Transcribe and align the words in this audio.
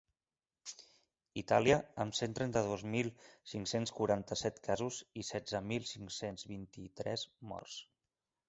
Itàlia, 1.41 1.75
amb 2.05 2.17
cent 2.21 2.33
trenta-dos 2.39 2.85
mil 2.95 3.11
cinc-cents 3.53 3.93
quaranta-set 3.99 4.57
casos 4.71 4.99
i 5.23 5.27
setze 5.31 5.65
mil 5.73 5.89
cinc-cents 5.93 6.49
vint-i-tres 6.55 7.29
morts. 7.53 7.79